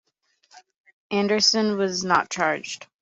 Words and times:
Anderson 1.11 1.77
was 1.77 2.03
not 2.03 2.27
charged. 2.31 2.87